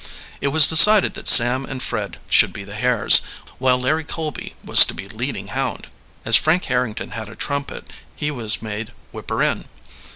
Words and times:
It 0.41 0.47
was 0.47 0.65
decided 0.65 1.13
that 1.13 1.27
Sam 1.27 1.63
and 1.63 1.79
Fred 1.79 2.17
should 2.27 2.51
be 2.51 2.63
the 2.63 2.73
hares, 2.73 3.21
while 3.59 3.79
Larry 3.79 4.03
Colby 4.03 4.55
was 4.65 4.83
to 4.85 4.95
be 4.95 5.07
leading 5.07 5.49
hound. 5.49 5.85
As 6.25 6.35
Frank 6.37 6.65
Harrington 6.65 7.11
had 7.11 7.29
a 7.29 7.35
trumpet 7.35 7.87
he 8.15 8.31
was 8.31 8.63
made 8.63 8.93
whipper 9.11 9.43
in. 9.43 9.65